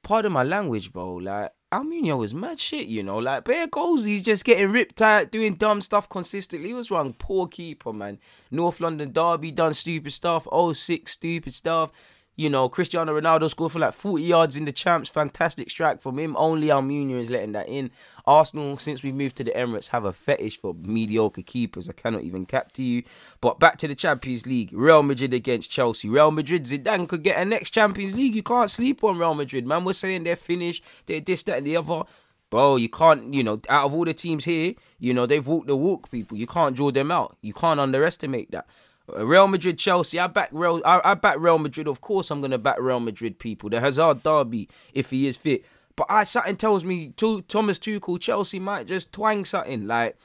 [0.02, 1.16] pardon my language, bro.
[1.16, 3.18] Like Almunia was mad shit, you know.
[3.18, 6.68] Like bare goals, he's just getting ripped out, doing dumb stuff consistently.
[6.68, 8.18] He was wrong, poor keeper, man.
[8.50, 10.46] North London Derby done stupid stuff.
[10.52, 11.92] 06 stupid stuff.
[12.38, 15.08] You know, Cristiano Ronaldo scored for like 40 yards in the champs.
[15.08, 16.36] Fantastic strike from him.
[16.36, 17.90] Only Almunia is letting that in.
[18.26, 21.88] Arsenal, since we moved to the Emirates, have a fetish for mediocre keepers.
[21.88, 23.04] I cannot even cap to you.
[23.40, 24.68] But back to the Champions League.
[24.74, 26.10] Real Madrid against Chelsea.
[26.10, 28.34] Real Madrid, Zidane could get a next Champions League.
[28.34, 29.86] You can't sleep on Real Madrid, man.
[29.86, 30.84] We're saying they're finished.
[31.06, 32.02] They're this, that, and the other.
[32.50, 35.66] Bro, you can't, you know, out of all the teams here, you know, they've walked
[35.66, 36.36] the walk, people.
[36.36, 37.36] You can't draw them out.
[37.40, 38.66] You can't underestimate that.
[39.08, 40.18] Real Madrid, Chelsea.
[40.18, 40.82] I back Real.
[40.84, 41.86] I, I back Real Madrid.
[41.86, 43.38] Of course, I'm gonna back Real Madrid.
[43.38, 45.64] People, the Hazard derby, if he is fit.
[45.94, 50.16] But I something tells me to, Thomas Tuchel, Chelsea might just twang something like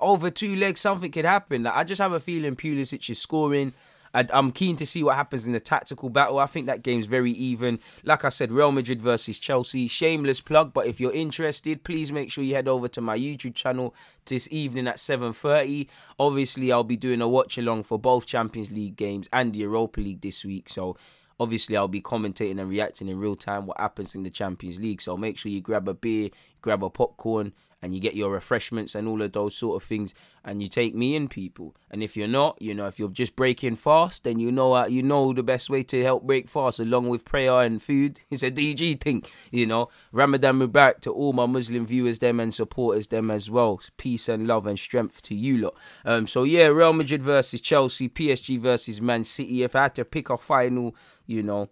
[0.00, 0.80] over two legs.
[0.80, 1.64] Something could happen.
[1.64, 3.72] Like I just have a feeling Pulisic is scoring.
[4.14, 6.38] I, am keen to see what happens in the tactical battle.
[6.38, 7.78] I think that game's very even.
[8.04, 9.88] Like I said, Real Madrid versus Chelsea.
[9.88, 13.54] Shameless plug, but if you're interested, please make sure you head over to my YouTube
[13.54, 13.94] channel
[14.26, 15.88] this evening at 7:30.
[16.18, 20.00] Obviously, I'll be doing a watch along for both Champions League games and the Europa
[20.00, 20.68] League this week.
[20.68, 20.96] So
[21.40, 25.00] obviously I'll be commentating and reacting in real time what happens in the Champions League.
[25.00, 26.28] So make sure you grab a beer,
[26.60, 30.14] grab a popcorn, and you get your refreshments and all of those sort of things
[30.44, 31.74] and you take me in people.
[31.90, 34.86] And if you're not you know if you're just breaking fast then you know uh,
[34.86, 38.20] you know the best way to help break fast along with prayer and food.
[38.30, 39.88] It's a dg thing you know.
[40.12, 43.80] Ramadan mubarak to all my muslim viewers them and supporters them as well.
[43.96, 45.74] Peace and love and strength to you lot.
[46.04, 49.62] Um so yeah real madrid versus chelsea psg versus man city.
[49.62, 50.94] If i had to pick a final
[51.26, 51.70] you know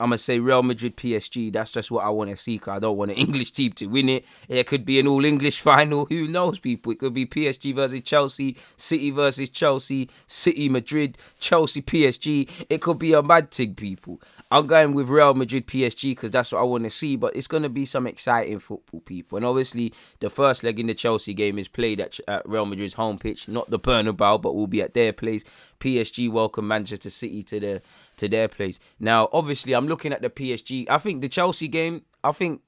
[0.00, 1.52] I'm gonna say Real Madrid PSG.
[1.52, 2.58] That's just what I want to see.
[2.58, 4.24] Cause I don't want an English team to win it.
[4.48, 6.06] It could be an all English final.
[6.06, 6.92] Who knows, people?
[6.92, 12.48] It could be PSG versus Chelsea, City versus Chelsea, City Madrid, Chelsea PSG.
[12.70, 14.20] It could be a mad thing, people.
[14.50, 17.16] I'm going with Real Madrid PSG because that's what I want to see.
[17.16, 19.36] But it's to be some exciting football, people.
[19.36, 22.94] And obviously, the first leg in the Chelsea game is played at, at Real Madrid's
[22.94, 25.44] home pitch, not the Bernabeu, but we'll be at their place.
[25.80, 27.82] PSG welcome Manchester City to the
[28.18, 28.78] to their place.
[28.98, 30.86] Now, obviously, I'm looking at the PSG.
[30.88, 32.02] I think the Chelsea game.
[32.22, 32.62] I think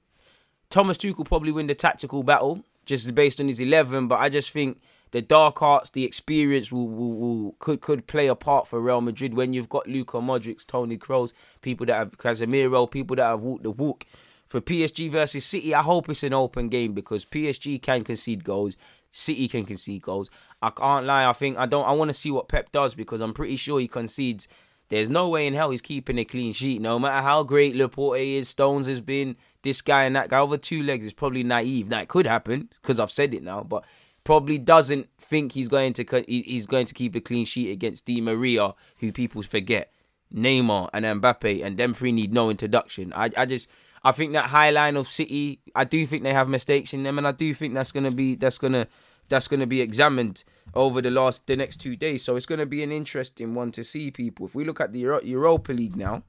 [0.70, 4.08] Thomas Tuchel probably win the tactical battle just based on his eleven.
[4.08, 4.80] But I just think
[5.12, 9.00] the dark arts, the experience will, will, will, could could play a part for Real
[9.00, 11.32] Madrid when you've got Luka Modric, Toni Kroos,
[11.62, 14.06] people that have Casemiro, people that have walked the walk.
[14.46, 18.76] For PSG versus City, I hope it's an open game because PSG can concede goals,
[19.08, 20.28] City can concede goals.
[20.60, 23.20] I can't lie, I think I don't I want to see what Pep does because
[23.20, 24.48] I'm pretty sure he concedes.
[24.90, 26.82] There's no way in hell he's keeping a clean sheet.
[26.82, 30.58] No matter how great Laporte is, Stones has been, this guy and that guy over
[30.58, 31.88] two legs is probably naive.
[31.88, 33.84] That could happen because I've said it now, but
[34.24, 38.20] probably doesn't think he's going to he's going to keep a clean sheet against Di
[38.20, 39.92] Maria, who people forget,
[40.34, 43.12] Neymar and Mbappe, and them three need no introduction.
[43.14, 43.70] I I just
[44.02, 47.16] I think that high line of City, I do think they have mistakes in them,
[47.16, 48.88] and I do think that's gonna be that's gonna
[49.28, 50.42] that's gonna be examined
[50.74, 52.24] over the last the next two days.
[52.24, 54.46] So it's gonna be an interesting one to see people.
[54.46, 56.22] If we look at the Euro- Europa League now,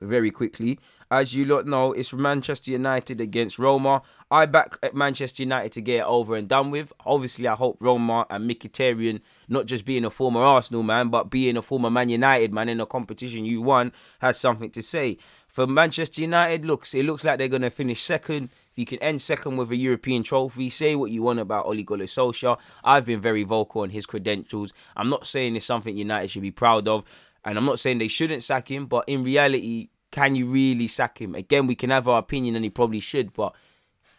[0.00, 0.78] very quickly.
[1.10, 4.02] As you lot know, it's Manchester United against Roma.
[4.30, 6.92] I back at Manchester United to get it over and done with.
[7.06, 11.56] Obviously, I hope Roma and Mkhitaryan, not just being a former Arsenal man, but being
[11.56, 15.16] a former Man United man in a competition you won, has something to say.
[15.46, 18.50] For Manchester United, looks it looks like they're going to finish second.
[18.78, 22.04] You can end second with a European trophy, say what you want about Ole Gunnar
[22.04, 22.60] Solskjaer.
[22.84, 24.72] I've been very vocal on his credentials.
[24.94, 27.04] I'm not saying it's something United should be proud of.
[27.44, 31.20] And I'm not saying they shouldn't sack him, but in reality, can you really sack
[31.20, 31.34] him?
[31.34, 33.52] Again, we can have our opinion, and he probably should, but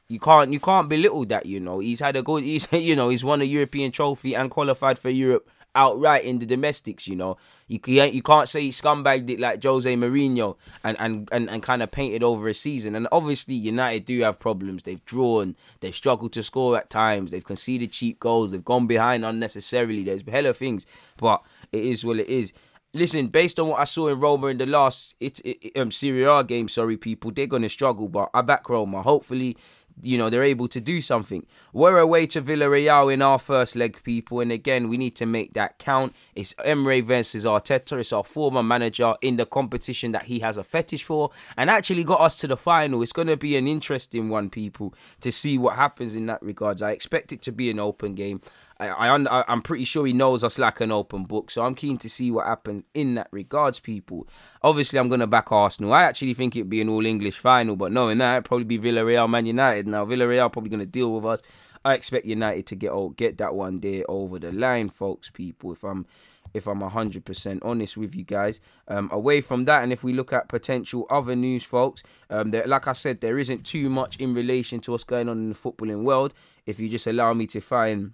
[0.09, 1.45] you can't you can't belittle that.
[1.45, 2.43] You know, he's had a good.
[2.43, 6.45] He's you know he's won a European trophy and qualified for Europe outright in the
[6.45, 7.07] domestics.
[7.07, 11.29] You know, you can't you can't say he scumbagged it like Jose Mourinho and and
[11.31, 12.95] and, and kind of painted over a season.
[12.95, 14.83] And obviously, United do have problems.
[14.83, 17.31] They've drawn, they've struggled to score at times.
[17.31, 18.51] They've conceded cheap goals.
[18.51, 20.03] They've gone behind unnecessarily.
[20.03, 20.85] There's hella things,
[21.17, 22.53] but it is what it is
[22.93, 26.23] listen, based on what I saw in Roma in the last it, it, um, Serie
[26.23, 29.01] A game, sorry people, they're gonna struggle, but I back Roma.
[29.01, 29.57] Hopefully,
[30.01, 31.45] you know they're able to do something.
[31.73, 35.53] We're away to Villarreal in our first leg, people, and again we need to make
[35.53, 36.15] that count.
[36.35, 37.99] It's Emery versus Arteta.
[37.99, 42.03] It's our former manager in the competition that he has a fetish for, and actually
[42.03, 43.01] got us to the final.
[43.01, 46.81] It's gonna be an interesting one, people, to see what happens in that regards.
[46.81, 48.41] I expect it to be an open game.
[48.79, 51.97] I, I I'm pretty sure he knows us like an open book, so I'm keen
[51.97, 54.27] to see what happens in that regards, people.
[54.61, 55.93] Obviously, I'm gonna back Arsenal.
[55.93, 58.79] I actually think it'd be an all English final, but knowing that, it'd probably be
[58.79, 59.87] Villarreal, Man United.
[59.87, 61.41] Now Villarreal probably gonna deal with us.
[61.83, 65.29] I expect United to get oh, get that one there over the line, folks.
[65.29, 66.05] People, if I'm
[66.53, 68.59] if I'm 100% honest with you guys.
[68.87, 72.65] Um, away from that, and if we look at potential other news, folks, um, there,
[72.65, 75.55] like I said, there isn't too much in relation to what's going on in the
[75.55, 76.33] footballing world.
[76.65, 78.13] If you just allow me to find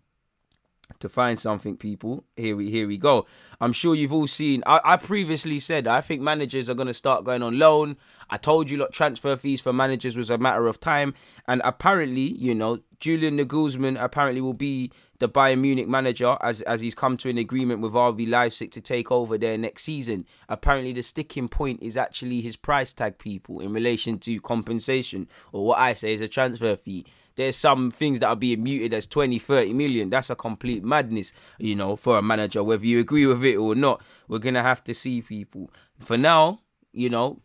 [0.99, 2.23] to find something people.
[2.35, 3.25] Here we here we go.
[3.59, 6.93] I'm sure you've all seen i, I previously said i think managers are going to
[6.93, 7.97] start going on loan.
[8.29, 11.13] I told you lot transfer fees for managers was a matter of time.
[11.47, 16.81] And apparently you know julian nagelsmann apparently will be the bayern munich manager as as
[16.81, 20.25] he's come to an agreement with rb leipzig to take over there next season.
[20.49, 25.65] Apparently the sticking point is actually his price tag people in relation to compensation or
[25.67, 29.07] what i say is a transfer fee there's some things that are being muted as
[29.07, 30.09] 20, 30 million.
[30.09, 33.75] That's a complete madness, you know, for a manager, whether you agree with it or
[33.75, 34.01] not.
[34.27, 35.69] We're going to have to see people.
[35.99, 36.61] For now,
[36.93, 37.41] you know,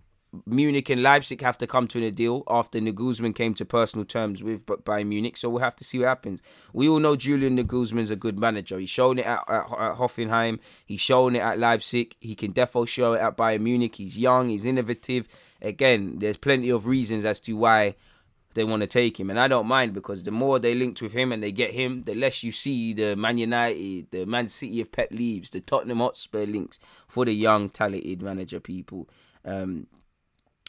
[0.47, 4.43] Munich and Leipzig have to come to a deal after Nagelsmann came to personal terms
[4.43, 5.37] with Bayern Munich.
[5.37, 6.41] So we'll have to see what happens.
[6.73, 8.79] We all know Julian Nagelsmann's a good manager.
[8.79, 10.61] He's shown it at, at, at Hoffenheim.
[10.87, 12.15] He's shown it at Leipzig.
[12.21, 13.97] He can definitely show it at Bayern Munich.
[13.97, 14.49] He's young.
[14.49, 15.27] He's innovative.
[15.61, 17.97] Again, there's plenty of reasons as to why
[18.55, 19.31] they want to take him.
[19.31, 22.03] And I don't mind because the more they linked with him and they get him,
[22.05, 25.99] the less you see the Man United, the Man City of Pep leaves, the Tottenham
[25.99, 29.09] Hotspur links for the young, talented manager people.
[29.45, 29.87] Um,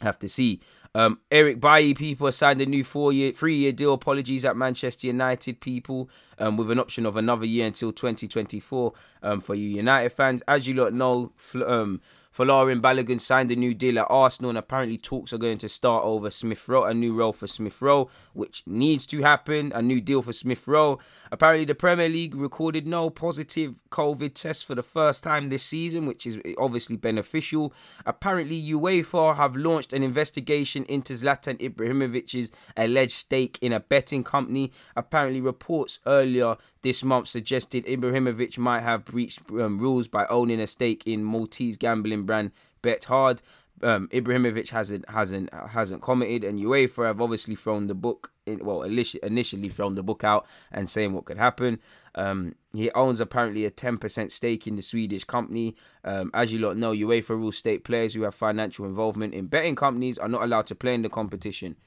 [0.01, 0.61] Have to see.
[0.93, 3.93] Um, Eric Bailly, people signed a new four-year, three-year deal.
[3.93, 8.93] Apologies at Manchester United, people, um, with an option of another year until 2024.
[9.23, 11.31] Um, for you United fans, as you lot know,
[11.65, 12.01] um,
[12.35, 16.05] Folarin Balogun signed a new deal at Arsenal, and apparently talks are going to start
[16.05, 19.71] over Smith Rowe, a new role for Smith Rowe, which needs to happen.
[19.75, 20.99] A new deal for Smith Rowe.
[21.31, 26.05] Apparently, the Premier League recorded no positive COVID tests for the first time this season,
[26.05, 27.73] which is obviously beneficial.
[28.05, 34.71] Apparently, UEFA have launched an investigation into Zlatan Ibrahimovic's alleged stake in a betting company.
[34.95, 40.67] Apparently, reports earlier this month suggested Ibrahimovic might have breached um, rules by owning a
[40.67, 43.39] stake in Maltese gambling brand Bethard.
[43.83, 48.83] Um, Ibrahimovic hasn't hasn't hasn't commented, and UEFA have obviously thrown the book in, well
[48.83, 51.79] initially thrown the book out and saying what could happen.
[52.13, 55.75] Um, he owns apparently a 10% stake in the Swedish company.
[56.03, 59.75] Um, as you lot know, UEFA rules state players who have financial involvement in betting
[59.75, 61.77] companies are not allowed to play in the competition.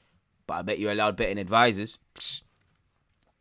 [0.47, 1.99] But I bet you're allowed betting advisors.
[2.15, 2.44] Psst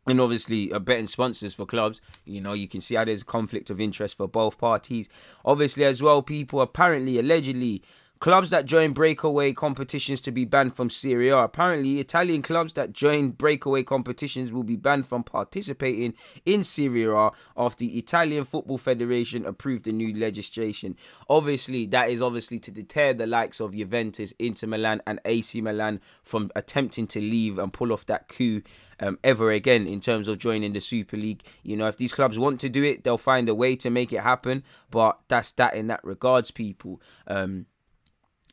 [0.06, 3.70] and obviously uh, betting sponsors for clubs you know you can see how there's conflict
[3.70, 5.08] of interest for both parties.
[5.44, 7.82] Obviously as well people apparently allegedly
[8.20, 11.38] Clubs that join breakaway competitions to be banned from Serie A.
[11.38, 16.14] Apparently, Italian clubs that join breakaway competitions will be banned from participating
[16.46, 20.96] in Serie A after the Italian Football Federation approved the new legislation.
[21.28, 26.00] Obviously, that is obviously to deter the likes of Juventus, Inter Milan, and AC Milan
[26.22, 28.62] from attempting to leave and pull off that coup
[29.00, 31.42] um, ever again in terms of joining the Super League.
[31.62, 34.12] You know, if these clubs want to do it, they'll find a way to make
[34.12, 34.62] it happen.
[34.90, 37.02] But that's that in that regards, people.
[37.26, 37.66] Um,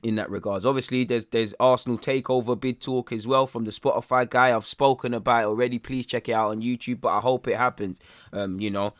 [0.03, 0.65] in that regards.
[0.65, 4.55] Obviously, there's there's Arsenal takeover bid talk as well from the Spotify guy.
[4.55, 5.79] I've spoken about it already.
[5.79, 7.01] Please check it out on YouTube.
[7.01, 7.99] But I hope it happens.
[8.33, 8.93] Um, you know,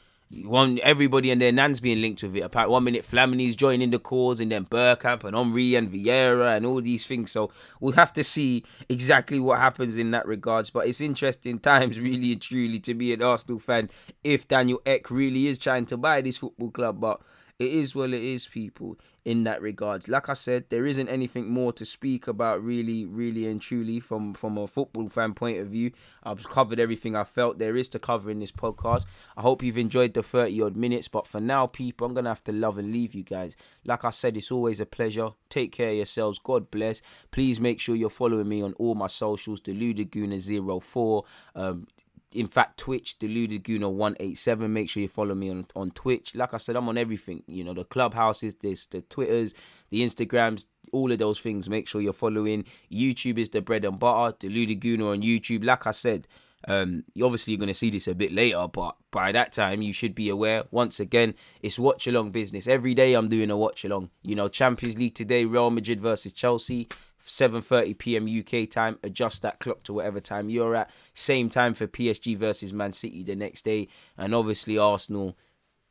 [0.43, 2.41] one everybody and their nan's being linked with it.
[2.41, 6.65] Apart one minute Flamini's joining the cause, and then Bergkamp and Henry and Vieira and
[6.65, 7.31] all these things.
[7.31, 10.69] So we'll have to see exactly what happens in that regards.
[10.69, 13.89] But it's interesting times, really and truly, to be an Arsenal fan.
[14.23, 17.21] If Daniel Ek really is trying to buy this football club, but
[17.62, 20.08] it is well it is people in that regards.
[20.08, 24.34] Like i said there isn't anything more to speak about really really and truly from
[24.34, 25.91] from a football fan point of view.
[26.24, 29.06] I've covered everything i felt there is to cover in this podcast.
[29.38, 32.43] I hope you've enjoyed the 30 odd minutes but for now people i'm gonna have
[32.45, 33.56] to love and leave you guys.
[33.86, 35.30] Like i said it's always a pleasure.
[35.50, 36.39] Take care of yourselves.
[36.39, 37.02] God bless.
[37.30, 41.88] Please make sure you're following me on all my socials deludaguna04 um
[42.33, 46.35] in fact twitch deluded 187 make sure you follow me on on twitch.
[46.35, 49.53] Like i said i'm on everything you know the clubhouses this the twitters
[49.89, 51.69] the instagrams all of those things.
[51.69, 52.65] Make sure you're following.
[52.91, 54.35] Youtube is the bread and butter.
[54.39, 55.63] Deluded on youtube.
[55.63, 56.27] Like i said
[56.67, 59.93] um, obviously you're going to see this a bit later, but by that time you
[59.93, 60.63] should be aware.
[60.71, 62.67] Once again, it's watch along business.
[62.67, 64.12] Every day I'm doing a watch along.
[64.21, 66.88] You know, Champions League today, Real Madrid versus Chelsea.
[67.24, 68.28] 7:30 p.m.
[68.28, 68.97] UK time.
[69.04, 70.89] Adjust that clock to whatever time you're at.
[71.13, 75.38] Same time for PSG versus Man City the next day, and obviously Arsenal.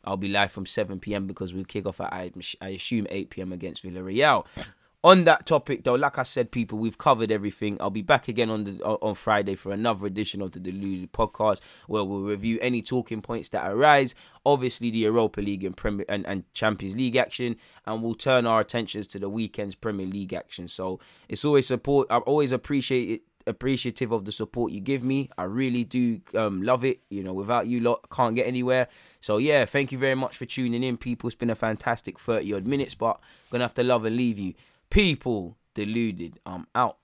[0.02, 1.26] I'll be live from 7 p.m.
[1.26, 2.30] because we'll kick off at I,
[2.62, 3.52] I assume 8 p.m.
[3.52, 4.46] against Villarreal
[5.02, 8.50] on that topic though like i said people we've covered everything i'll be back again
[8.50, 12.82] on the on friday for another edition of the deluded podcast where we'll review any
[12.82, 17.56] talking points that arise obviously the europa league and premier and, and champions league action
[17.86, 22.06] and we'll turn our attentions to the weekend's premier league action so it's always support
[22.10, 25.28] i always appreciate it appreciative of the support you give me.
[25.36, 27.00] I really do um, love it.
[27.10, 28.88] You know, without you lot, can't get anywhere.
[29.20, 31.28] So yeah, thank you very much for tuning in, people.
[31.28, 34.54] It's been a fantastic 30 odd minutes, but gonna have to love and leave you.
[34.90, 36.40] People deluded.
[36.44, 36.98] I'm out.